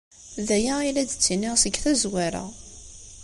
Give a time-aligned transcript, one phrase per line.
[0.47, 2.45] D aya ay la d-ttiniɣ seg tazwara.